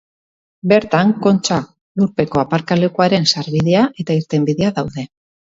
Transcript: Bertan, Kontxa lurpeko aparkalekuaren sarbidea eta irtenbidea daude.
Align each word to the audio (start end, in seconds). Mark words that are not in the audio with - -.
Bertan, 0.71 1.11
Kontxa 1.25 1.57
lurpeko 2.01 2.41
aparkalekuaren 2.45 3.29
sarbidea 3.35 3.85
eta 4.07 4.17
irtenbidea 4.23 4.77
daude. 4.81 5.07